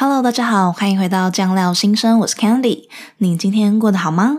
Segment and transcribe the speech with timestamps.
[0.00, 2.84] Hello，大家好，欢迎回到酱料新生，我是 Candy。
[3.16, 4.38] 你今天过得好吗？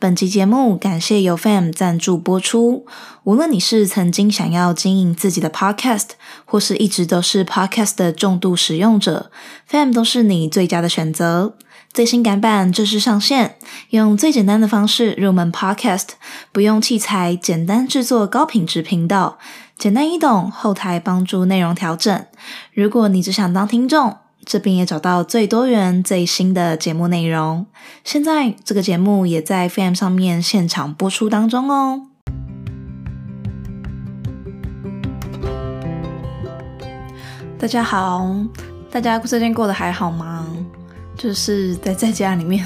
[0.00, 2.84] 本期节目感谢由 FAM 赞助播出。
[3.22, 6.08] 无论你是曾经想要经营自己的 Podcast，
[6.44, 9.30] 或是一直都是 Podcast 的重度使用者
[9.70, 11.54] ，FAM 都是你最佳的选择。
[11.92, 13.58] 最新改版正式上线，
[13.90, 16.08] 用最简单的方式入门 Podcast，
[16.50, 19.38] 不用器材，简单制作高品质频道，
[19.78, 22.26] 简单易懂，后台帮助内容调整。
[22.74, 24.16] 如果你只想当听众，
[24.50, 27.66] 这边也找到最多元、最新的节目内容。
[28.02, 32.08] 现在这个节目也在 FM 上面现场播出当中哦。
[37.56, 38.28] 大家好，
[38.90, 40.44] 大家最近过得还好吗？
[41.20, 42.64] 就是在在家里面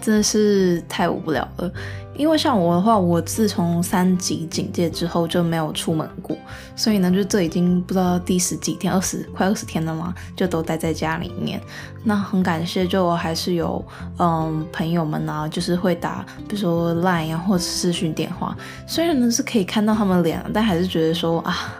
[0.00, 1.68] 真的是太无聊了。
[2.16, 6.34] 因为像我的话，我自从三级警戒之后就没有出门过，
[6.74, 11.60] 所以呢，就这已经不知道第十几天，二十快二十天了嘛，就都待在家里面。
[12.02, 13.84] 那很感谢，就还是有
[14.18, 18.56] 嗯朋友们啊，就是会打，比如说 Line 啊，或者视讯电话。
[18.86, 21.74] 虽然呢是可以看到他们脸，但还是觉得说啊，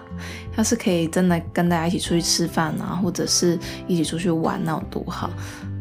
[0.57, 5.31] 要是可以真的跟大家一起出去吃饭啊，或者是一起出去玩，那有多好。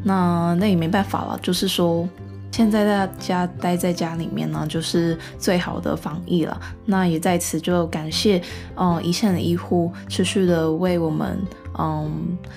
[0.04, 2.08] 那那也没办法了，就是说。
[2.52, 6.58] 现在大家待在家里面呢，就是最好的防疫了。
[6.86, 8.42] 那也在此就感谢，
[8.78, 11.38] 嗯，一线的医护持续的为我们，
[11.78, 12.10] 嗯，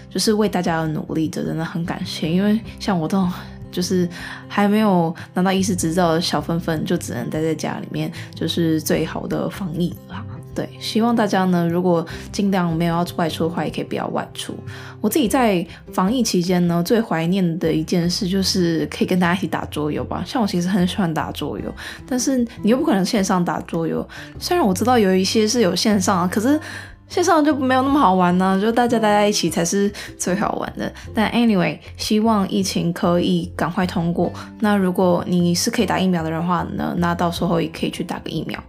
[0.08, 2.30] 就是为大家的努力，这真的很感谢。
[2.30, 3.28] 因为像我这种
[3.72, 4.08] 就是
[4.46, 10.24] 还没有拿到医师执照的小粉粉，就只能待在家里面，就是最好的防疫了。
[10.58, 14.52] 对，希望大家呢，如果尽量没有要外出的话，也可以不要外出。
[15.00, 20.24] 我自己在防疫期间呢，最怀念的一件事就是可以跟大家一起打桌游吧。
[20.26, 21.72] 像我其实很喜欢打桌游，
[22.08, 24.04] 但是你又不可能线上打桌游。
[24.40, 26.60] 虽然我知道有一些是有线上，可是
[27.08, 28.60] 线上就没有那么好玩呢。
[28.60, 30.92] 就大家待在一起才是最好玩的。
[31.14, 34.32] 但 anyway，希望疫情可以赶快通过。
[34.58, 38.60] 那如果你是可以打疫苗的人的话呢，那到时候也可以去打个疫苗。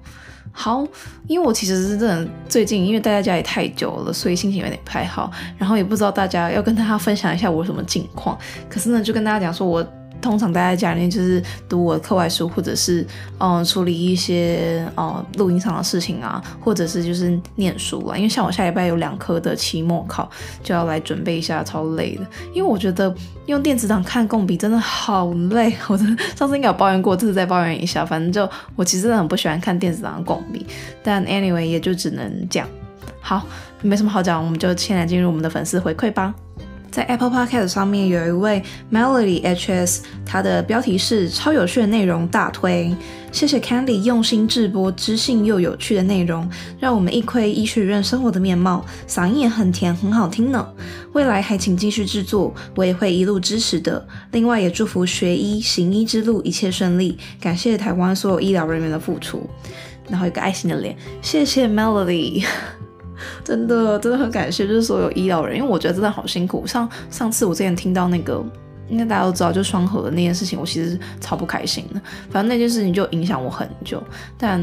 [0.52, 0.86] 好，
[1.28, 8.38] 因为我其实是真的最近，因为待在家里太久了，所以心情有点不太好，然后也不知道大家要跟大家分享一下我什么近况。
[8.70, 9.86] 可是呢，就跟大家讲说我。
[10.22, 13.06] 通常待在家里面就是读我的课外书，或者是
[13.40, 18.18] 嗯处理一些嗯录音上的事情啊，或者是就是念书啊。
[18.18, 20.30] 因为像我下礼拜有两科的期末考，
[20.62, 22.26] 就要来准备一下，超累的。
[22.54, 23.14] 因为我觉得
[23.46, 26.04] 用电子档看共笔真的好累，我的
[26.36, 28.06] 上次应该有抱怨过，这次再抱怨一下。
[28.06, 30.66] 反正就我其实真的很不喜欢看电子档的共笔，
[31.04, 32.68] 但 anyway 也就只能这样。
[33.22, 33.46] 好，
[33.82, 36.34] 没什么好讲，我们就先来进入我们的粉丝回馈吧。
[36.92, 42.96] 在 Apple Podcast 上面有一位 Melody HS，他的标题是超有趣的内容大推，
[43.32, 50.68] 谢谢 Candy 用心制播知性又有趣的内容，让我们一窥医学院生活的面貌，嗓音也很甜，很好听呢。
[51.14, 54.06] 未来还请继续制作，我也会一路支持的。
[54.32, 59.48] 另外也祝福学医行医之路一切顺利，感谢台湾所有医疗人员的付出。
[60.10, 62.44] 然后一个爱心的脸，谢谢 Melody。
[63.44, 66.66] 真的真的很感谢，就是所有医疗人，因为我觉得真的好辛苦。
[66.68, 68.44] 上上次我之前听到那个，
[68.88, 72.02] 应该大家都知道，就双核的那件事情，我其实超不开心的。
[72.30, 74.04] 反正那件事情就影响我很久，
[74.38, 74.60] 但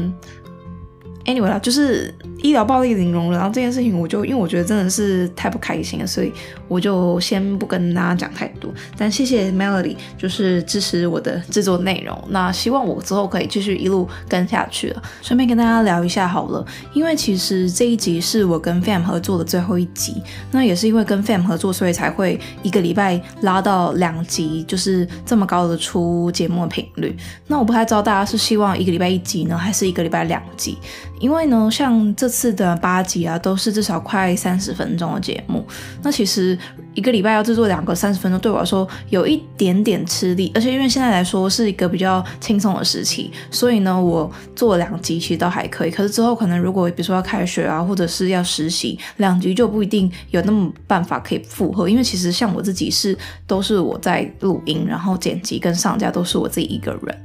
[1.27, 2.11] anyway 啦，就是。
[2.43, 6.31] 医疗暴力零容忍，然后这件事情我就因为我觉得真的是太不开心了，所以
[6.67, 8.71] 我就先不跟大家讲太多。
[8.95, 12.15] 但谢谢 Melody，就是支持我的制作内容。
[12.29, 15.01] 那希望我之后可以继续一路跟下去了。
[15.23, 20.21] 顺便跟大家聊一下好了，因为其实这一集是我跟 FAM 合作的最后一集，
[20.51, 27.17] 那也是因为跟 FAM 合作，所以才会一个礼拜拉到两集，就是这么高的出节目的频率。
[27.47, 30.77] 那我不太知道大家是希望一个礼拜一集呢，还是一个礼拜两集？
[31.19, 35.65] 因为呢，像这次的八集啊，都是至少快三十分钟的节目。
[36.01, 36.57] 那其实
[36.97, 40.51] 一个礼拜要制作两个三十分钟，对我来说有一点点吃力。
[40.55, 45.91] 而且因为现在来说是一个比较轻松的时期，所以呢，我做两集其实都还可以。
[45.91, 51.87] 可是之后可能如果比如说要开学啊，或者是要实习，两集就不一定有那么办法可以负荷。
[51.87, 57.15] 因为其实像我自己是都是我在录音，然后剪辑跟上架都是我自己一个人。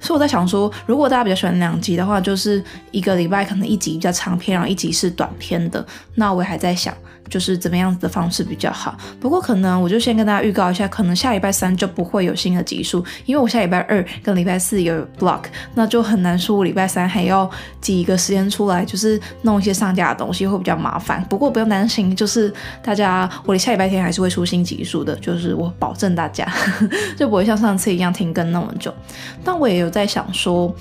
[0.00, 5.82] 所以我在想说，如果大家比较喜欢两集的话，就是一个礼拜可能一集比较长篇，然后一集是短篇的。
[6.16, 6.94] 那我还在想。
[7.28, 8.96] 就是怎么样子的方式比较好？
[9.20, 15.44] 不过可能我就先跟大家预告一下，可能下礼拜三就不会有新的集数，因为我下礼拜二跟礼拜四有 block，
[15.74, 17.50] 那就很难说我礼拜三还要
[17.80, 21.24] 挤一个时间出来，就是弄一些上架的东西会比较麻烦。
[21.28, 26.46] 不过不用担心，就是大家我下礼拜天还是会出新集数的，就是我保证大家
[27.16, 28.94] 就不会像上次一样停更那么久。
[29.42, 30.74] 但我也有在想说。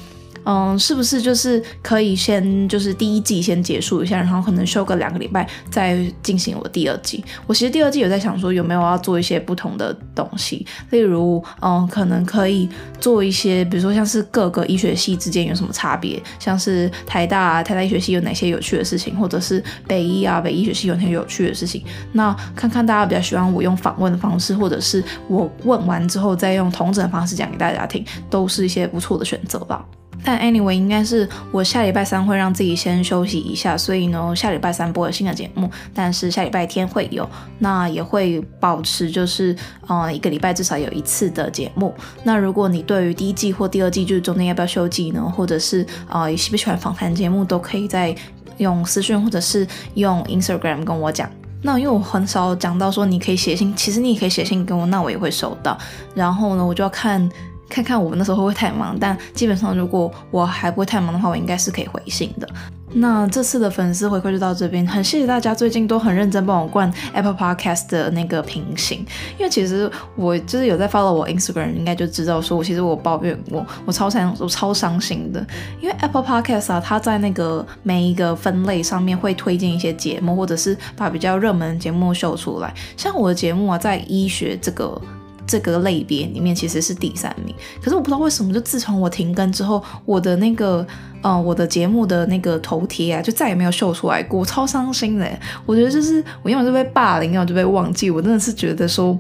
[0.46, 7.24] 嗯，是不是就是可以先就是第一季先结束一下，然后可能休个两个礼拜再进行我第二季？
[7.48, 12.68] 我其实第二季有在想说有没有要做一些不同的东西，例如嗯，可能可以
[13.00, 21.84] 做一些，比如说像是各个医学系之间有什么差别，像是台大啊，台大医学系有哪些有趣的事情，或者是北医啊，北医学系有哪些有趣的事情。
[22.12, 29.86] 那看看大家比较喜欢我用访问的方式，或者是我问完之后再用同整的方式讲给大家听，都是一些不错的选择吧。
[30.24, 37.30] 但 anyway，应该是我下礼拜三会让自己先休息一下，所以呢，下礼拜三播了新的节目，但是下礼拜天会有，
[37.60, 39.56] 那也会保持就是
[39.88, 41.94] 呃一个礼拜至少有一次的节目。
[42.24, 48.16] 那如果你对于第一季或第二季就是中间要不要休季呢，或者是呃喜不喜欢访谈节目，都可以在
[48.60, 51.30] 用私讯或者是用 Instagram 跟我讲。
[51.62, 55.78] 那因为我很少讲到说你可以写信，其实你也可以写信给我，那我也会收到。
[56.16, 57.30] 然后呢，我就要看。
[57.74, 62.48] 看看我们那时候会不会太忙，但基本上如果我还不会太忙的话，我应该是可以回信的。
[62.96, 69.04] 那这次的粉丝回馈就到这边，很谢谢大家最近都很认真帮我灌 Apple Podcast 的那个评星，
[69.40, 75.44] 因为其实我就是有在 follow 我 Instagram，应该就知道说我其实我抱怨我我超伤我超伤心的，
[75.82, 85.02] 因为 Apple Podcast 啊，它在那个每一个分类上面会推荐一些节目，或者是把比较热门的节目秀出来，像我的节目啊，在医学这个。
[85.46, 90.86] 这个类别里面其实是第三名，可是我不知道为什么，就自从我停更之后，我的那个
[91.22, 95.28] 呃，我的节目的那个头贴啊，就再也没有秀出来过，超伤心的。
[95.66, 99.18] 我觉得就是我要么就被霸凌，要么就被忘记，我真的是觉得说。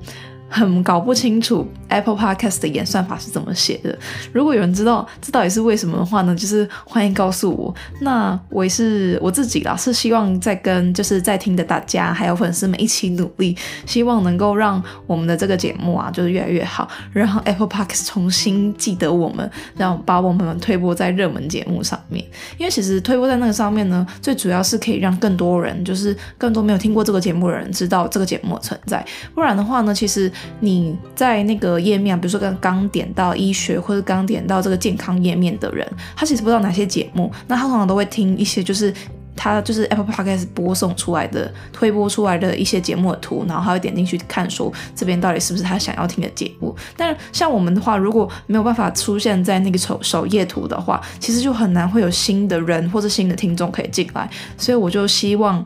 [0.53, 3.97] 很搞不清楚 Apple Podcast 的演算法是怎么写的。
[4.31, 7.73] 如果有人知道这到底是为什么的话呢，就是欢迎告诉我。
[8.01, 13.57] 那我也是我自己啦，是希望在跟就是在听的大家还有粉丝们一起努力，
[13.88, 22.23] 希望能够让我们的这个节目啊，就是越来越好，然后 Apple Podcast 重新记得我们，让把我们推播在热门节目上面。
[22.59, 29.03] 因为其实推播在那个上面呢，最主要是可以让更多人，就是更多没有听过这个节目的人知道这个节目的存在。
[29.33, 30.31] 不然的话呢，其实。
[30.60, 38.94] 你在那个页面，比如说刚刚点到医学或者刚点到这个健康页面的人，他其实不知道哪些节目，那他通常都会听一些就是
[39.36, 46.75] 他就是 Apple Podcast 播送出来的推播出来的一些节目的图，然后他会点进去看说这边到底是不是他想要听的节目。
[46.95, 55.66] 但像我们的话，如果没有办法出现在那个首首页图的话，其实就很难会有新的人或者新的听众可以进来，所以我就希望。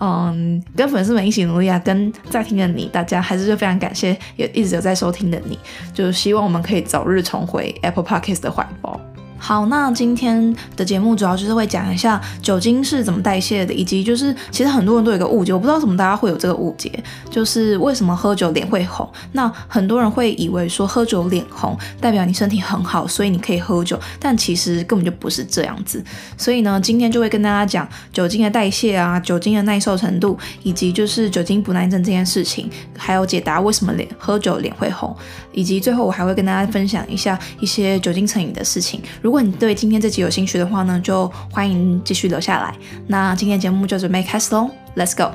[0.00, 1.78] 嗯，跟粉丝们一起努力啊！
[1.78, 5.58] 跟在听的你，大家还是就非常感谢，也一直有在收听的你，
[5.92, 9.00] 就希望我们可以早日重回 Apple Podcast 的怀抱。
[9.46, 16.90] 好，那今天的节目主要就是会讲一下酒精是怎么代谢的，以及就是其实很多人都有一个误解，我不知道为什么大家会有这个误解，
[17.30, 19.06] 就是为什么喝酒脸会红？
[19.32, 26.02] 那很多人会以为说喝酒脸红代表你身体很好，所以你可以喝酒，但其实根本就不是这样子。
[26.38, 35.14] 所以呢，今天就会跟大家讲酒精的代谢啊，酒精的耐受程度，以及就是酒精不耐症这件事情，还有解答为什么脸喝酒脸会红，
[35.52, 39.02] 以及最后我还会跟大家分享一下一些酒精成瘾的事情。
[39.20, 42.72] 如如如果你对今天这集有兴趣的话呢，就欢迎继续留下来。
[43.08, 45.34] 那今天节目就准备开始喽，Let's go！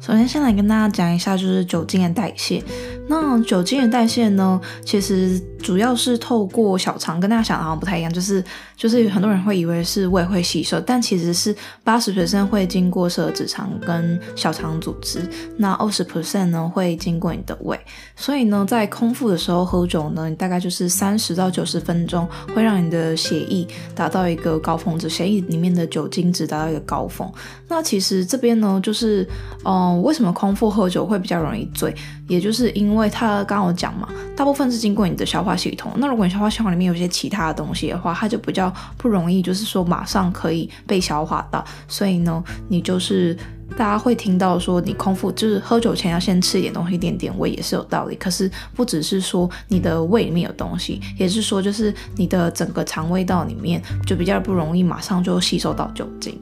[0.00, 2.60] 首先，先来跟大家讲一下，就是酒精的代谢。
[3.06, 8.44] 那酒精的代谢呢，其实主要是透过小肠，跟大家想的好像不太一样，就是
[8.76, 17.80] 就是很多人会以为是胃会吸收，但其实是八十 percent 会经过舌指肠跟小肠组织，那二十 percent 呢会经过你的胃。
[18.14, 27.26] 所以呢，在空腹的时候喝酒呢，你大概就是三十到九十分钟，会让你的血液达到一个高峰值，血液里面的酒精值达到一个高峰。
[27.68, 29.26] 那其实这边呢，就是
[29.64, 31.94] 嗯、呃，为什么空腹喝酒会比较容易醉？
[32.28, 35.92] 也就是因为它刚刚有讲嘛，大部分是经过你的消化系统。
[35.96, 41.64] 那如果你消化系统里面有一些其他的东西的话，它就比较不容易，就是说马上可以被消化到。
[41.88, 43.36] 所以呢，你就是
[43.76, 48.14] 大家会听到说，你空腹就是喝酒前要先吃一点东西垫垫胃，也是有道理。
[48.16, 56.38] 可是不只是说你的胃里面有东西，也是说就是你的整个肠胃道里面就比较不容易马上就吸收到酒精。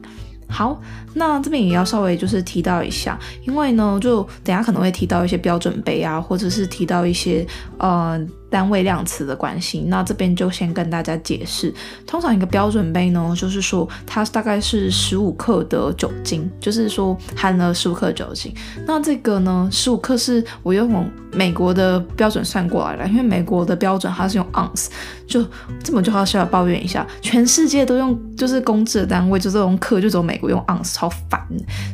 [0.49, 0.78] 好，
[1.14, 7.47] 那这边也要稍微就是提到一下，因为呢，就等下可能会提到一些标准杯啊，或者是提到一些
[7.78, 8.21] 呃
[8.52, 11.73] 单位量词的关系，那这边就先跟大家解释。
[12.06, 18.54] 通常一个标准杯呢，就是说它大概是十五克的酒精，就是说含了十五克酒精。
[18.87, 24.90] 那这个呢，十五克是我用美国的标准算过来的，因为美国的标准它是用盎司，
[25.26, 25.42] 就
[25.82, 31.40] 这么就好小小抱怨一下，全世界都用就是公制的单位，就这种克，就只有美国用盎司，超烦。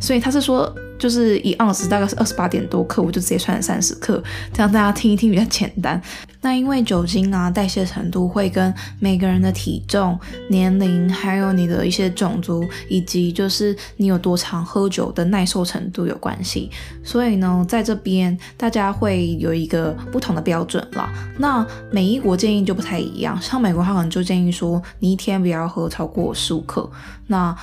[0.00, 0.74] 所以他是说。
[0.98, 6.00] 就是一盎司大概是二十八点多克，我就直接算三十克，这样大家听一听比较简单。
[6.40, 16.70] 那因为酒精啊，代谢程度会跟每个人的体重、年龄，还有你的一些种族，以及就是你有多常喝酒的耐受程度有关系。
[17.02, 21.12] 所以呢，在这边大家会有一个不同的标准啦。
[21.38, 26.88] 那每一国建议就不太一样，像美国他可能就建议说，你一天不要喝超过十五克。
[27.26, 27.54] 那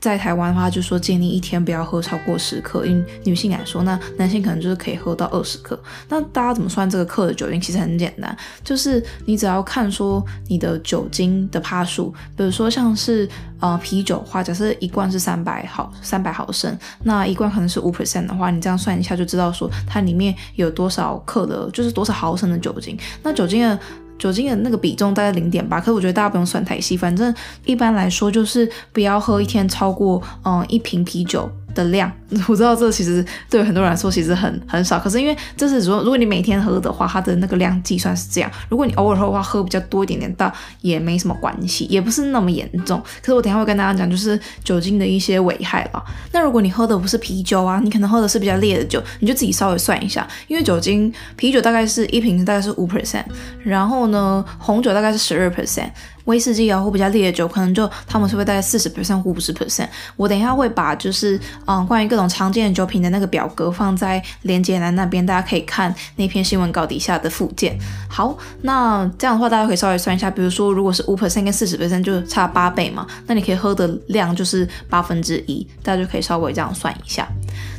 [0.00, 2.81] 在台湾的话，就说建议一天不要喝超过十克。
[2.84, 5.78] 因女性来说，那男性可能就是可以喝到二十克。
[6.08, 7.60] 那大家怎么算这个克的酒精？
[7.60, 8.36] 其实很简单。
[8.64, 13.28] 就是你只要看说你的酒精的趴数，比如说像是
[13.60, 22.96] 呃啤酒的话，假设一罐是三百毫三百毫升，那一罐可能是五 percent 的话，你这样算一下就知道说它里面有多少克的，就是多少毫升的酒精。
[23.22, 23.78] 那酒精的
[24.18, 27.34] 酒精的那个比重大概零点八，可是我觉得大家不用算太细，反正
[27.64, 32.10] 一般来说就是不要喝一天超过嗯、一瓶啤酒的量，
[32.48, 38.50] 我知道这其实对很多人来说其实很很少，可是因为这是说，如果你每天喝的话，它的那个量计算是这样。
[38.68, 43.00] 如果你偶尔喝的话，喝比较多一点点，倒也没什么关系，也不是那么严重。
[43.20, 46.02] 可是我等下会跟大家讲，就是酒精的一些危害了。
[46.32, 53.24] 那如果你喝的不是啤酒啊，你可能喝的是比较烈的酒，你就自己稍微算一下，因为酒精啤酒大概是一瓶大概是五 percent，
[53.62, 55.90] 然后呢红酒大概是十二 percent。
[56.24, 59.88] 威士忌啊，或比较烈的酒，可能就他们是会带四十 percent 或五十 percent。
[60.16, 67.76] 我等一下会把就是嗯关于各种常见的酒品的那个表格放在连接栏那边，大家可以看那篇新闻稿底下的附件。
[68.08, 77.26] 好，那这样的话大家可以稍微算一下，比如说如果是五 percent 跟四十 percent 就差八倍嘛，那你可以喝的量就是八分之一，大家就可以稍微这样算一下。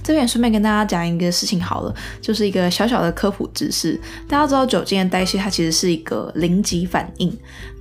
[0.04, 4.00] 这边也顺便跟大家讲一个事情好了，就是一个小小的科普知识。
[4.28, 7.32] 大家知道酒精的代谢它其实是一个零级反应。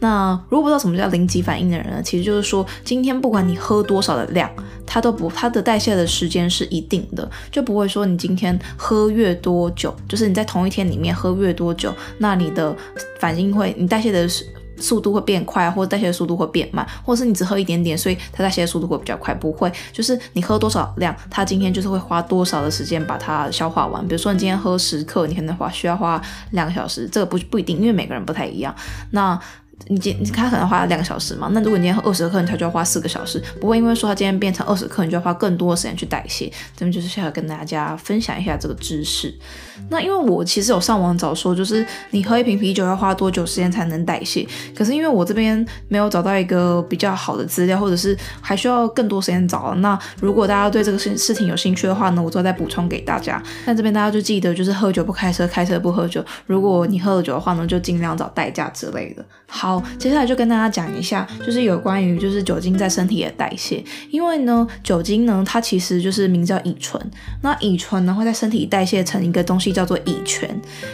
[0.00, 4.50] 那如果不知道什么叫零级反应的人呢，其实就是说今天不管你喝多少的量，
[4.86, 12.74] 它都不它的代谢的时间是一定的，就不会说你今天喝越多酒，就是你在同一天里面喝越多酒，那你的
[13.18, 14.46] 反应会你代谢的是。
[14.82, 19.32] 速度会变快，或者代谢速度会变慢，或者是你只喝一点点，所以它代谢速度会比较快。
[19.32, 24.06] 不会，就是你喝多少量，它今天就是会花多少的时间把它消化完。
[24.06, 26.20] 比如说你今天喝十克，你可能花需要花
[26.50, 28.74] 两个小时，这个不不一定，因为每个人不太一样。
[29.12, 29.38] 那
[29.88, 36.46] 你今他可能花了两个小时嘛，那如果你今天喝二十克，他就要花四个小时，不会因为说他今天变成二十克，你就要花更多的时间去代谢。
[36.76, 39.34] 这边就是想要跟大家分享一下这个知识。
[39.90, 44.46] 那因为我其实有上网找说，就是你喝一瓶啤酒要花多久时间才能代谢？
[44.74, 49.74] 可是因为我这边没有找到一个比较好的资料，或者是还需要更多时间找。
[49.76, 53.42] 那如果大家对这个事事情有兴趣的话呢，我就再补充给大家。
[53.66, 56.24] 那这边大家就记得，就是喝酒不开车，开车不喝酒。
[56.46, 59.24] 如果你喝了酒的话呢，就尽量找代驾之类的。
[59.48, 63.84] 好，接下来就跟大家讲一下，就是有关于就是酒精在身体的代谢。
[64.10, 67.00] 因为呢，酒精呢，它其实就是名叫乙醇。
[67.40, 69.72] 那乙醇呢，会在身体代谢成一个东西。
[69.72, 70.46] 叫做乙醛，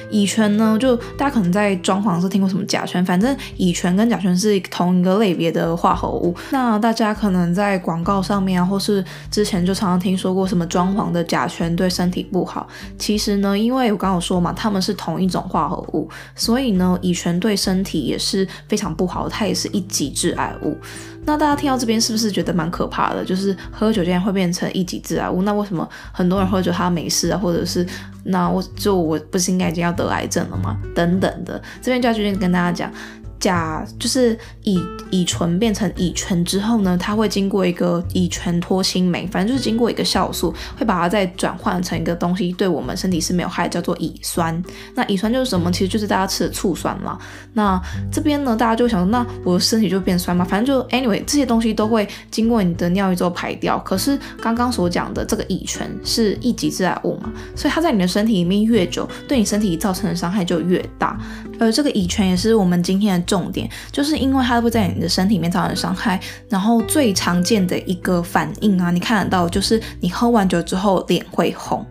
[0.09, 6.33] 乙醛呢，就大家可能在装潢时听过什么甲醛，反正乙醛跟甲醛是同一个类别的化合物。
[6.51, 12.69] 那大家可能在广告上面啊，或是之前就常常听说过什么装潢的甲醛对身体不好。
[12.97, 20.77] 其实呢，因为我刚刚有说嘛，它们是同一种化合物，所以呢，乙醛对身体也是非常不好，它也是一级致癌物。
[21.25, 23.23] 那大家听到这边是不是觉得蛮可怕的？
[23.25, 25.43] 就是喝酒竟然会变成一级致癌物？
[25.43, 27.39] 那为什么很多人喝酒他没事啊？
[27.39, 27.87] 或者是
[28.25, 30.79] 那我就我不是应该已经要得癌症了吗？
[30.95, 32.91] 等等的，这边就要决定跟大家讲。
[33.41, 34.81] 甲就是乙
[35.11, 44.63] 乙醇变成乙醛之后呢，它会经过一个乙醛脱氢酶，反正就是经过一个酵素，会把它再转换成一个东西，对我们身体是没有害，叫做乙酸。
[44.95, 45.71] 那乙酸就是什么？
[45.71, 47.19] 其实就是大家吃的醋酸嘛。
[47.55, 47.81] 那
[48.11, 50.45] 这边呢，大家就想说，那我的身体就变酸嘛？
[50.45, 53.79] 反正就 anyway，这些东西都会经过你的尿液之后排掉。
[53.79, 61.19] 可是刚刚所讲的这个乙醛是一级致癌物嘛，所以它在你的身体里面越久，对你身体造成的伤害就越大。
[61.61, 63.29] 而这个乙醛也是我们今天的。
[63.29, 71.85] 重点就是因为它会在你的身体里面造成伤害，然后最常见的一个反应啊，你看得到就是你喝完酒之后脸会红，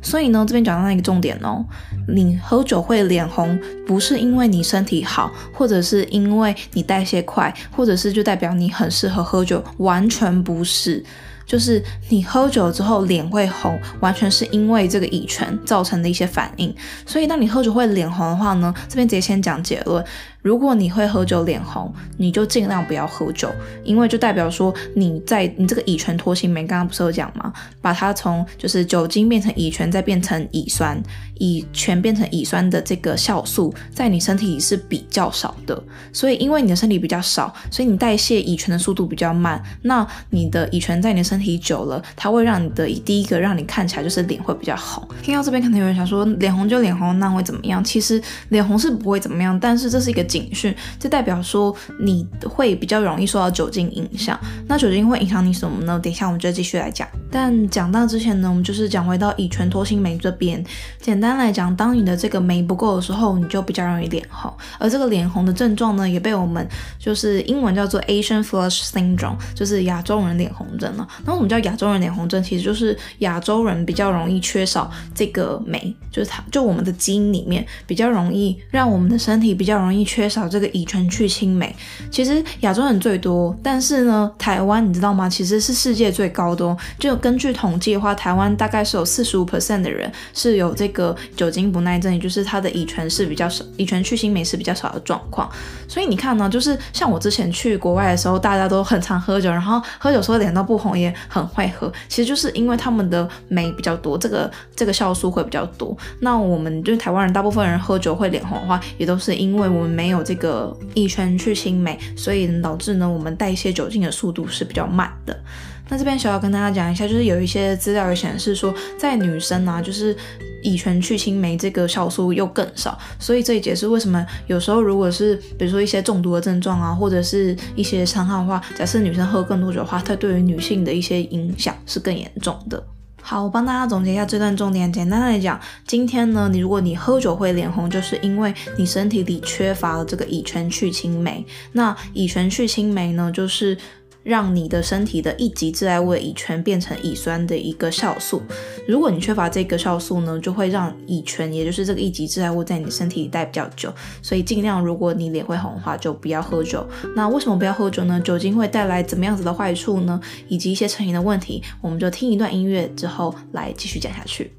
[0.00, 1.64] 所以呢，这边讲到那个重点哦，
[2.06, 11.04] 你喝酒会脸红，不是因为你身体好，或者是因为你代谢快，或者是就代表你很适合喝酒，完全不是。
[11.46, 16.74] 就是你喝酒之后脸会红，完全是因为这个乙醛造成的一些反应。
[17.06, 20.04] 所以当你喝酒会脸红的话呢，这边直接先讲结论。
[20.46, 27.52] 如果你会喝酒脸红，你就尽量不要喝酒，因为就代表说你在你这个乙醛脱氢酶，刚刚不是有讲吗？
[27.82, 31.02] 把它从就是酒精变成乙醛，再变成乙酸，
[31.38, 35.82] 乙醛变成乙酸的这个酵素，在你身体里是比较少的。
[36.12, 39.60] 所以因为你的身体比较少，所以你代谢乙醛的速度比较慢。
[39.82, 45.02] 那你的乙醛在你的身体久了，它会让你的第一个让你看起来就是脸会比较红。
[45.24, 47.82] 听到这边可能有人想说，脸红就脸红，那会怎么样？
[47.82, 50.24] 其实脸红是不会怎么样，但是这是一个。
[50.36, 54.38] 警讯，这代表说你会比较容易受到酒精影响。
[54.68, 55.98] 那酒精会影响你什么呢？
[55.98, 57.08] 等一下我们就继续来讲。
[57.30, 60.62] 但讲到之前呢，我们就是讲回到乙醛脱氢酶这边。
[61.00, 64.52] 简单来讲，当你的这个酶不够的时候，你就比较容易脸红。
[64.78, 66.68] 而这个脸红的症状呢，也被我们
[66.98, 71.08] 就是英文叫做 Asian Flush Syndrome，就是亚洲人脸红症了。
[71.24, 72.42] 那我们叫亚洲人脸红症？
[72.42, 80.26] 其实就是亚洲人比较容易缺少这个酶，就是它就我们的基因里面比较容易让我们的身体比较容易缺。
[80.28, 81.74] 少这个乙醛去氢酶，
[82.10, 85.28] 其实亚洲人最多，但是呢，台湾你知道吗？
[85.30, 86.76] 其实是世界最高的哦。
[86.98, 95.48] 就根据统计的话，台湾大概是有四十五 percent 的人是有这个酒精不耐症，也就是它的乙醛是比较少，乙醛去氢酶是比较少的状况。
[95.86, 105.96] 所以你看呢，就是像我之前去国外的时候，大家都很常喝酒，然后喝酒时候脸都不红，也很会喝，其实就是因为他们的酶比较多，这个这个酵素会比较多。
[106.18, 110.16] 那我们就是台湾人，大部分人喝酒会脸红的话，也都是因为我们没有。
[110.16, 115.38] 有这个乙醛去氢酶，所以导致呢，我们代谢酒精的速度是比较慢的。
[115.88, 120.16] 那这边小小跟大家讲一下，就是有一些资料也显示说，在女生啊，就是
[120.62, 132.82] 乙醛去氢酶这个酵素又更少，所以这也解释为什么有时候如果是比如说一些中毒的症状啊，或者是一些伤害的话，假设女生喝更多酒的话，它对于女性的一些影响是更严重的。
[133.22, 134.92] 好，我帮大家总结一下这段重点。
[134.92, 141.46] 简单来讲，今天呢，你如果你喝酒会脸红，就是因为你身体里缺乏了这个乙醛去氢酶。
[141.72, 143.78] 那乙醛去氢酶呢，就是。
[144.26, 148.42] 让你的身体的一级致癌物的乙醛变成乙酸的一个酵素。
[148.88, 153.92] 如果你缺乏这个酵素呢，就会让乙醛，也就是这个一级致癌物，在你身体里待比较久。
[154.20, 156.84] 所以尽量，如果你脸会红的话，就不要喝酒。
[157.14, 158.20] 那为什么不要喝酒呢？
[158.20, 160.20] 酒精会带来怎么样子的坏处呢？
[160.48, 164.50] 以及一些成瘾的问题，我们就听一段音乐之后来继续讲下去。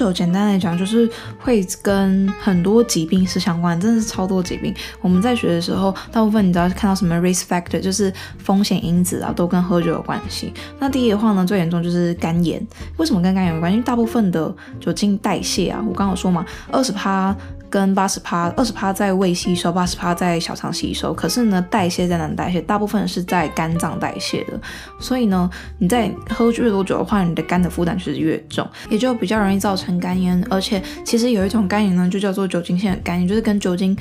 [0.00, 1.06] 酒简单来讲，就是
[1.38, 4.74] 会跟很多疾病是相关的，真的是超多疾病。
[5.02, 10.54] 我们在学的时候，大部分你知道看到什么 risk factor，就是风险因子啊，都跟喝酒有关系。
[10.78, 12.66] 那第一的话呢，最严重就是肝炎。
[12.96, 13.70] 为什么跟肝炎有关？
[13.70, 17.36] 因为大部分的酒精代谢啊，我刚刚有说嘛，二十趴。
[17.70, 21.14] 跟八十趴，二十趴在胃吸收，八十趴在小肠吸收。
[21.14, 22.60] 可是呢，代谢在哪代谢？
[22.60, 24.60] 大部分是在肝脏代谢的。
[24.98, 30.44] 所以呢，你在喝越多酒的话，你的肝的负担就是越重，也就比较容易造成肝炎。
[30.50, 33.96] 而且，其实有一种肝炎呢，就叫做酒精性的肝炎，就是跟酒精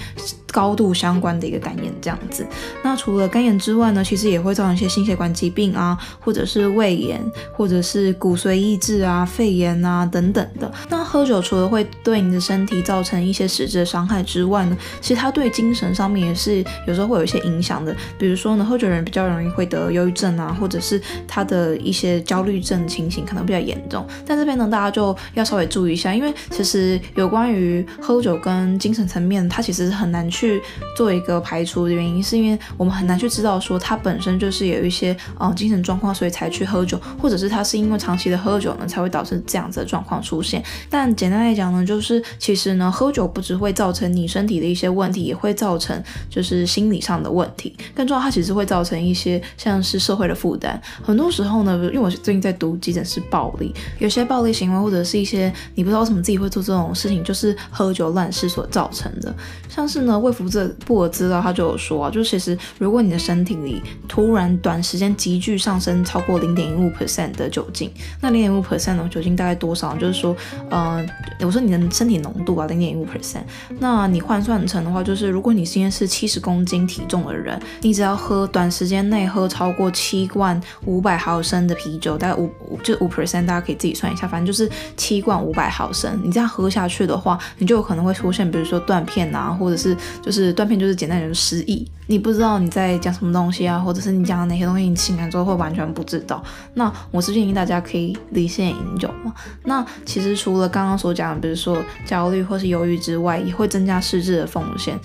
[0.51, 2.45] 高度相关的一个肝炎这样子。
[2.83, 7.21] 那除了肝炎之外呢，其实也会造成一些心血管疾病啊，或者是胃炎，
[7.53, 10.71] 或者是骨髓抑制啊、肺炎啊等等的。
[10.89, 17.95] 那喝酒除了会对你的身体造成一些实质伤害之外呢，其实它对精神上面也是有时候会有一些影响的。
[18.17, 24.07] 比如说呢，喝酒人比较容易会得忧郁症啊，或者是他的一些焦虑症情形可能比较严重。
[24.25, 30.61] 但这边呢，大家就要稍微注意一下，因为其实有关于喝酒跟精神层面，它其实是很难去
[30.95, 40.63] 做一个排除的原因，是因为我们很难去知道说他本身就是有一些呃精神状况，所以才去喝酒，或者是他是因为长期的喝酒呢，才会导致这样子的状况出现。
[40.89, 47.75] 但简单来讲呢，就是其实呢，喝酒不只会造成你身体的一些问题，也会造成就是心理上的问题。
[47.95, 50.79] 更重要，它其实会造成一些像是社会的负担。
[51.01, 59.33] 很多时候呢，因为我最近在读急诊室暴力，有些暴力行为或者是一些你不知道为什么自己会做这种事情，就是喝酒乱事所造成的。
[59.67, 67.89] 像是呢，卫福这布尔资料他就有说啊，就其实如果你的身体里突然短时间急剧上升超过零点一五 percent 的酒精，
[68.21, 69.95] 那零点一五 percent 的酒精大概多少？
[69.95, 70.37] 就是说，
[70.69, 71.03] 呃，
[71.41, 73.38] 我说你的身体浓度啊，零点一五 percent。
[73.79, 82.49] 那你换算成的话，就是如果你今天是七十公斤体重的人，你只要喝短时间内喝超过七罐五百毫升的啤酒，大概五
[82.83, 86.19] 就五 percent，大家可以自己算一下，反正就是七罐五百毫升。
[86.23, 96.41] 你这样喝下去的话，你就有可能会出现，比如说断片啊，或者是就是断片，就是简单点失忆，你不知道你在讲什么东西啊，或者是你讲的哪些东西，你醒来之后会完全不知道。
[96.73, 99.33] 那我是建议大家可以离线饮酒嘛。
[99.65, 104.99] 那其实除了刚刚所讲的，比如说焦虑或是忧郁之外，也会增加失智的风险。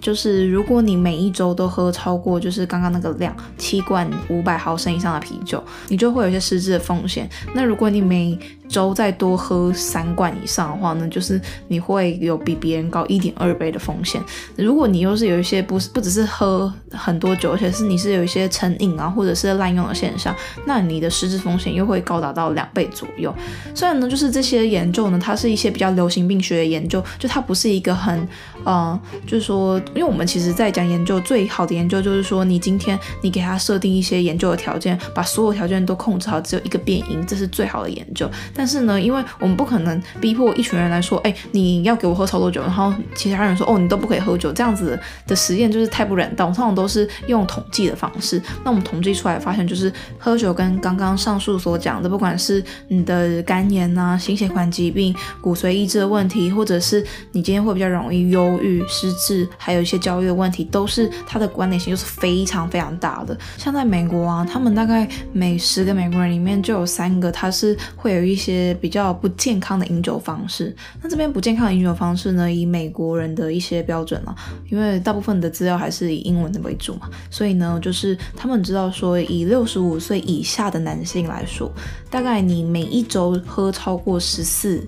[0.00, 7.28] 就是如果你每一周都喝超过就是刚刚那个量七罐五百毫升以上的啤酒，你就会有一些失智的风险。
[7.54, 8.38] 那如果你每
[8.70, 14.22] 周再多喝三罐以上的话呢，就是你会有比别人高一点二倍的风险。
[14.56, 20.34] 如果你又是有一些不是不只是喝很多酒，而且是你是有一些成瘾啊或者是滥用的现象，
[20.66, 23.34] 那你的失智风险又会高达到两倍左右。
[23.74, 28.26] 虽然呢，就是这些研究呢，它是一些比较流行病学的研究，就它不是一个很
[28.64, 38.30] 呃，就是说，因为我们其实在讲研究，最好的研究就是说，你今天你给它设定一些研究的条件，把所有条件都控制好，只有一个变因，这是最好的研究。
[38.60, 46.44] 但是呢，因为我们不可能逼迫一群人来说，哎，你要给我喝超多酒，然后其他人说，哦，你都不可以喝酒，这样子的实验就是太不人道。
[46.48, 63.34] 通常都是用统计的方式，那我们统计出来发现，就是喝酒跟刚刚上述所讲的，不管是你的肝炎啊、心血管疾病、骨髓抑制的问题，或者是你今天会比较容易忧郁、失智，还有一些焦虑的问题，都是它的关联性就是非常非常大的。
[63.56, 74.34] 像在美国啊，他们大概每十个美国人里面就有三个，他是会有一些些比较不健康的饮酒方式，那这边不健康的饮酒方式呢，以美国人的一些标准了，
[74.68, 81.70] 因为大部分的资料还是以英文的为主嘛，所以呢，就是他们知道说，以六十五岁以下的男性来说，
[82.10, 84.84] 大概你每一周喝超过十四。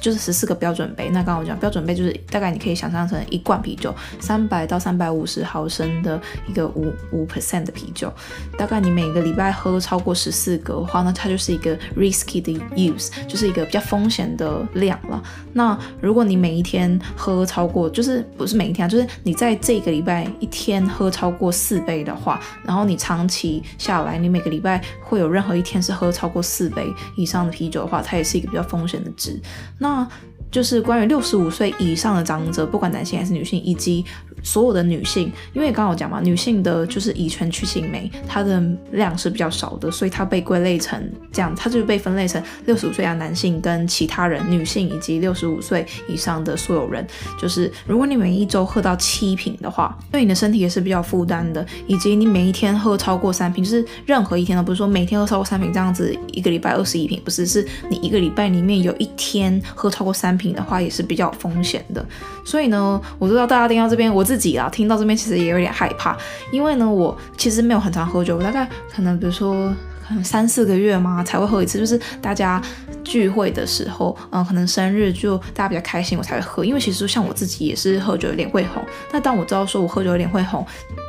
[0.00, 8.12] 就是十四个标准杯，那刚刚我讲标准杯就是大概你可以想象成一罐啤酒，三百到三百五十毫升的一个五五 percent 的啤酒，
[8.58, 15.22] 大概你每个礼拜喝超过十四个的话，那它就是一个 risky 的 use，就是一个比较风险的量了。
[15.52, 29.40] 那如果你每一天喝超过，就是不是每一天啊，就是你在这个礼拜一天喝超过四杯的话，然后你长期下来，你每个礼拜会有任何一天是喝超过四杯以上的啤酒的话，它也是一个比较风险的值。
[29.78, 34.04] 那嗯就是关于六十五岁以上的长者，不管男性还是女性，以及
[34.42, 47.04] 所有的女性，因为刚刚讲嘛，女性的就是乙醛曲性酶，它的量是比较少的，所以它被归类成这样，它就被分类成六十五岁啊男性跟其他人，女性以及六十五岁以上的所有人。
[47.40, 62.04] 就是如果你每一周喝到七瓶的话，对你的身体也是比较负担的，以及你每一天喝超过三瓶，就是任何一天都不是说每天喝超过三瓶这样子，一个礼拜二十一瓶，不是，是你一个礼拜里面有一天喝超过三品的话，也是比较有风险的。
[62.44, 66.16] 所以呢，我知道大家听到这边，我自己啊听到这边其实也有点害怕，
[66.50, 69.74] 因为呢，我其实没有很常喝酒，我大概可能比如说
[70.06, 72.62] 可能三四个月嘛才会喝一次，就是大家
[73.02, 76.64] 聚会的时候，嗯，可能生日就大家比较开心，我才会喝。
[76.64, 80.64] 因为其实像我自己也是喝酒有点会红，那当我知道说我喝酒有点会红。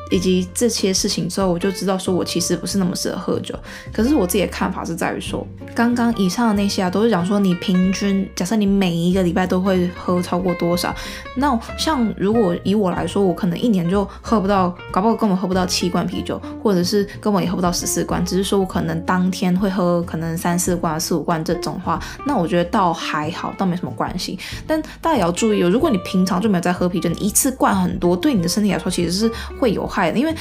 [0.10, 3.54] 以及这些事情之后，我就知道说我其实不是那么适合喝酒。
[3.92, 10.94] 可是我自己的看法是在于说，刚刚以上的那些啊，都是讲说你平均，假设你每一个礼拜都会喝超过多少。
[11.36, 18.24] 那像如果以我来说，我可能一年就喝不到，搞不好根本喝不到七罐啤酒，或者是根本也喝不到十四罐。
[18.26, 24.38] 只是说我可能当天会喝可能三四罐、四五罐这种话，那我觉得倒还好，倒没什么关系。
[24.66, 30.36] 但大家也要注意哦，如果你平常就没有在喝啤酒，你一次灌很多，对你的身体来说其实是会有快的，因为。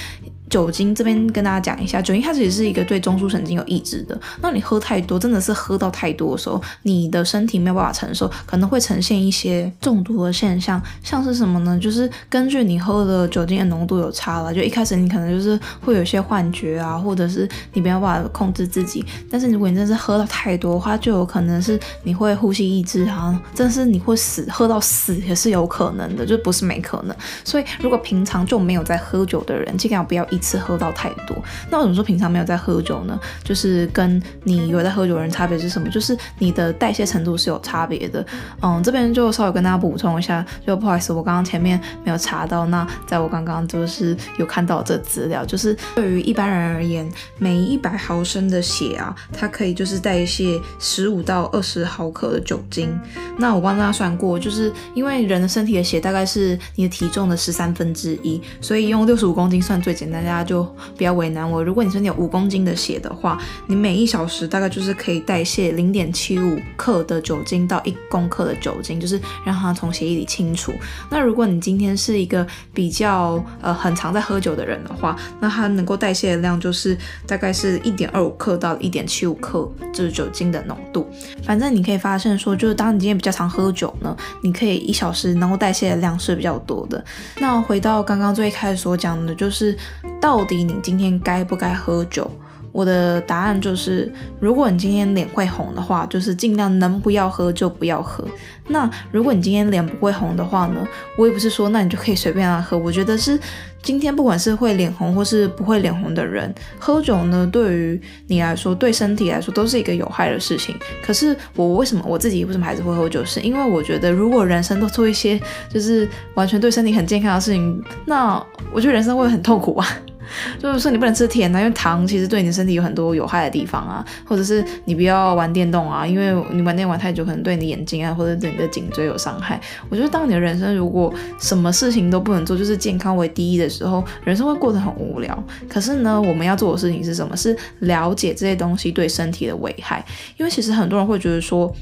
[0.49, 4.19] 酒精这边跟大家讲一下，酒精它其实是一个对中枢神经有抑制的。
[4.41, 10.81] 那你喝太多，真的是喝到太多的时候，你的身体没有办法承受，可能会呈现一些中毒的现象。
[11.03, 11.79] 像是什么呢？
[11.79, 19.05] 就是根据你喝的酒精的浓度有差了，就一开始你可能就是会有一些幻觉啊，或者是你没有办法控制自己。
[19.31, 27.17] 但是如果你真是喝到太多的话，就有可能是你会呼吸抑制啊，真的是你会死，喝到死也是有可能的，就不是没可能。
[27.45, 31.35] 所以如果平常就没有在喝酒的人，尽量不要一次喝到太多，
[31.71, 33.19] 那为什么说平常没有在喝酒呢？
[33.43, 35.89] 就是跟你有在喝酒的人差别是什么？
[35.89, 38.25] 就是你的代谢程度是有差别的。
[38.61, 42.67] 嗯，这边就稍微跟大家补充一下，就不好意思，我刚刚前面没有查到。
[42.67, 52.99] 那在我刚刚就是有看到这资料，就是对于一般人而言，每一百毫升的血啊，它可以就是代谢十五到二十毫克的酒精。
[53.39, 60.26] 那我帮大家算过，就是因为人的身体的血大概是你的体重的十三分之一，所以用六十五公斤算最简单。
[60.27, 60.63] 大家就
[60.97, 61.63] 不要为难我。
[61.63, 70.73] 如果你身体有五公斤的血的话，你每一小时大概就是可以代谢零点七五克的酒精到一公克的酒精，就是让它从血液里清除。
[71.11, 81.09] 那如果你今天是一个比较呃很常在喝酒的人的话，那它能够代谢的量就是大概是一点二五克到一点七五克，就是酒精的浓度。
[81.45, 87.05] 反正你可以发现说，就是当你今天比较常喝酒呢，你可以一小时能够代谢的量是比较多的。
[87.39, 89.77] 那回到刚刚最开始所讲的，就是
[90.21, 92.31] 到底你今天该不该喝酒？
[92.77, 98.23] 我的答案就是，如果你今天脸会红的话，就是尽量能不要喝就不要喝。
[98.69, 100.87] 那如果你今天脸不会红的话呢，
[101.17, 102.77] 我也不是说那你就可以随便来喝。
[102.77, 103.41] 我觉得是
[103.83, 110.77] 今天不管是会脸红或是不会脸红的人，喝酒呢，对于你来说，对身体来说都是一个有害的事情。
[111.03, 113.25] 可是我为什么我自己为什么还是会喝酒？
[113.25, 115.41] 是因为我觉得如果人生都做一些
[115.73, 119.89] 就是完全对身体很健康的事情，那我觉得人生会很痛苦啊。
[120.59, 129.61] 就是说你不能吃甜啊，因为糖其实对你的身体有很多有害的地方啊，或者是你不要玩电动啊，因为你玩电玩太久可能对你的眼睛啊，或者对你的颈椎有伤害。
[129.89, 135.45] 我觉得当你的人生如果什么事情都不能做，就是健康为第一的时候，人生会过得很无聊。
[135.69, 137.37] 可是呢，我们要做的事情是什么？
[137.37, 140.05] 是了解这些东西对身体的危害，
[140.37, 141.73] 因为其实很多人会觉得说。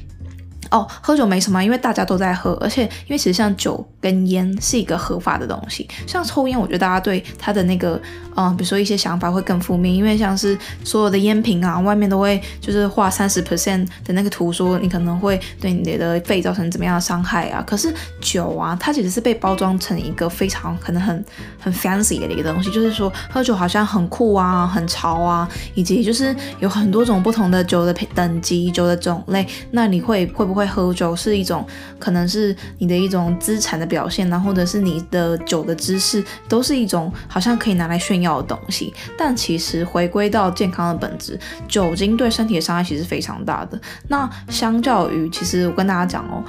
[0.71, 8.01] 哦，喝酒没什么，因为大家都在喝，而且因为其实像酒跟烟是一个合法的东西，像抽烟，我觉得大家对它的那个，
[8.35, 17.63] 嗯、比如说一些想法会更负面，因为像是所有的烟瓶啊，外面都会就是画三十 percent 的那个图，说你可能会对你的肺造成怎么样的伤害啊。
[17.65, 21.23] 可是酒啊，它其实是被包装成一个非常可能很
[21.59, 30.65] 很 fancy 的一个东西，就是说喝酒好像很酷啊，很潮啊，以及就是有很多种不同的酒的等级、酒的种类，那你会会不会？
[30.75, 31.65] 喝酒是一种，
[31.99, 38.93] 可能是你的一种资产的表现，然后或者是你的酒的知识，都是一种好像可以拿来炫耀的东西。
[39.17, 43.79] 但其实回归到健康的本质，酒精对身体的伤害其实非常大的。
[44.07, 46.43] 那相较于，其实我跟大家讲哦，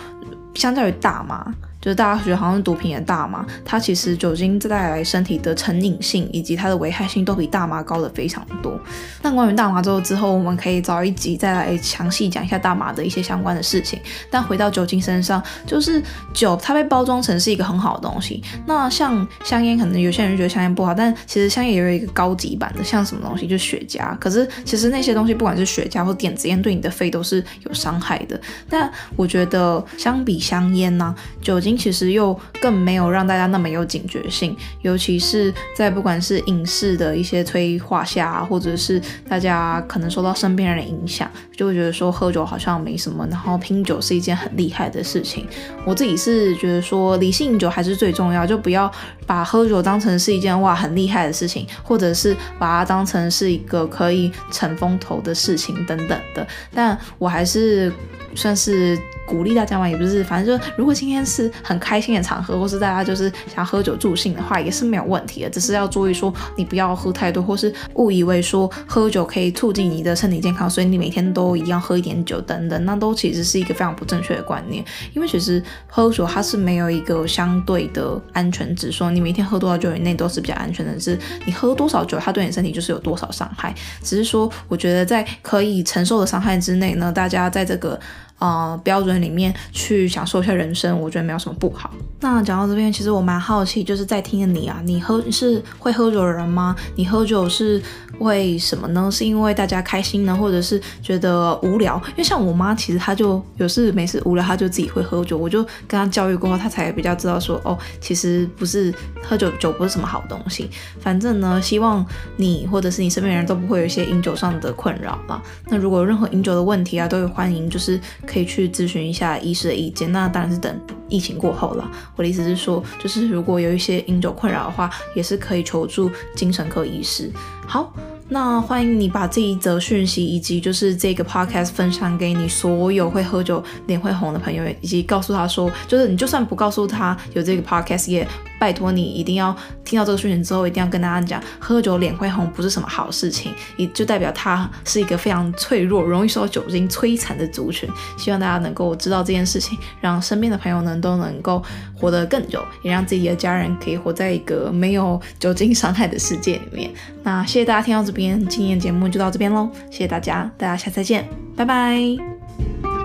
[0.54, 1.54] 相较于大麻。
[1.86, 8.76] 就是大家觉得好像毒品也大麻，它其实酒精带来身体的成瘾性以及它的危害性都比大麻高的非常多。
[9.22, 14.00] 那关于大麻之后，之后我们可以找一集再来详细讲一下大麻的一些相关的事情。
[14.28, 16.02] 但回到酒精身上，就是
[16.34, 18.42] 酒它被包装成是一个很好的东西。
[18.66, 24.18] 那像香烟，可能有些人觉得香烟不好，但其实香烟也有一个高级版的，像什么东西，就雪茄。
[24.18, 28.40] 可是其实那些东西，不管是雪茄或电子烟，对你的肺都是有伤害的。
[28.68, 31.75] 但我觉得相比香烟呢、酒精。
[31.76, 45.46] 其实又更没有让大家那么有警觉性，尤其是在不管是影视的一些催化下，或者是大家可能受到身边人的影响，就会觉得说喝酒好像没什么，然后拼酒是一件很厉害的事情。
[45.84, 48.90] 我自己是觉得说理性饮酒还是最重要，就不要
[49.26, 56.46] 把喝酒当成是一件哇很厉害的事情，或者是把它当成是一个可以逞风头的事情等等的。
[56.74, 57.92] 但我还是
[58.34, 58.98] 算是。
[59.26, 65.50] 鼓励大家嘛，也不是，反正就如果今天是很开心的场合，或是大家就是想喝酒助兴的话，也是没有问题的。
[65.50, 74.84] 只是要注意说，你不要喝太多，或是误以为说喝酒可以促进你的身体健康，所以你每天都一定要喝一点酒等等，那都其实是一个非常不正确的观念。
[75.14, 83.74] 因为其实喝酒它是没有一个相对的安全值，说你每天喝多少酒以内都是比较安全的，是你喝多少酒，它对你身体就是有多少伤害。
[84.02, 87.98] 只是说，我觉得在可以承受的伤害之内呢，大家在这个。
[88.38, 91.90] 呃，标准里面去享受一下人生，我觉得没有什么不好。
[92.20, 96.76] 那讲到这边，其实我蛮好奇，就是在听的你啊，你喝是会喝酒的人吗？
[96.96, 97.80] 你喝酒是
[98.18, 99.10] 为什么呢？
[99.10, 101.96] 是因为大家开心呢，或者是觉得无聊？
[102.08, 105.38] 因为像我妈，其实她就有事没事无聊，她就自己会喝酒。
[105.38, 110.70] 我就跟她教育过后，她才比较知道说，哦，其实不是喝酒，酒不是什么好东西。
[111.00, 112.04] 反正呢，希望
[112.36, 115.40] 你或者是你身边人都不会有一些饮酒上的困扰啦。
[115.68, 117.98] 那如果有任何饮酒的问题啊，都有欢迎，就是。
[118.26, 121.90] 可以去咨询一下医师的意见，那当然是等疫情过后了。
[122.16, 127.30] 我的意思是说，就是如果有一些饮酒困扰的话，也是可以求助精神科医师。
[127.66, 127.92] 好。
[128.28, 138.26] 那欢迎你把这一则讯息以及就是这个 podcast 分享给你所有会喝酒脸会红的朋友，以及告诉他说，就是你就算不告诉他有这个 podcast，也
[138.66, 147.88] 拜托你一定要听到这个讯息之后，一定要跟大家讲，喝酒脸会红不是什么好事情，也就代表他是一个非常脆弱、容易受到酒精摧残的族群。
[148.18, 151.62] 希望大家能够知道这件事情，让身边的朋友呢都能够
[151.94, 156.90] 活得更久，也让自己的家人可以活在一个没有酒精伤害的世界里面。
[157.22, 158.16] 那谢谢大家听到这。
[158.16, 162.95] 边今天节目就到这边喽，谢谢大家，大家下次再见，拜拜。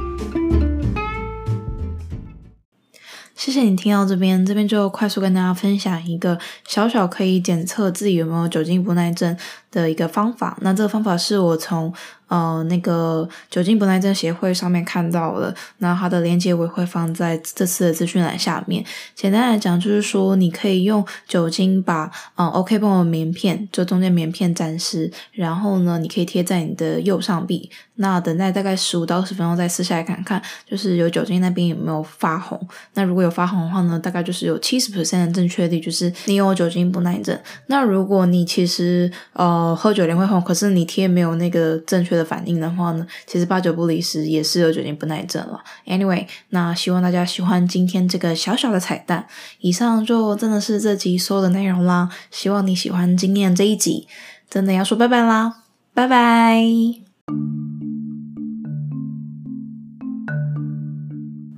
[3.41, 9.36] 谢谢你听到这边，这边就快速跟大家分享一个小小可以检测自己有没有酒精不耐症
[9.71, 10.56] 的一个方法。
[10.62, 11.91] 那这个方法是我从
[12.27, 18.86] 呃那个酒精不耐症协会上面看到的，那它的链接我也会放在这次的资讯栏下面。
[19.15, 27.71] 简单来讲，就是说你可以用酒精把呃 OK 绷的棉片，就中间棉片沾湿，然后呢，你可以贴在你的右上臂。
[28.02, 32.60] 那等待大概十五到二十分钟再撕下来看看，就是有酒精那边有没有发红。
[32.96, 37.40] 那如果有发红的话呢，大概就是有七十 percent 的正确率，就是你有酒精不耐症。
[37.68, 45.62] 那如果你其实呃喝酒脸会红，可是你贴没有那个正确的反应的话呢，其实八九不离十也是有酒精不耐症了。
[45.86, 49.28] Anyway，那希望大家喜欢今天这个小小的彩蛋。
[49.60, 54.08] 以上就真的是这集所有的内容啦，希望你喜欢今天这一集。
[54.50, 56.62] 真的要说拜拜啦，拜拜。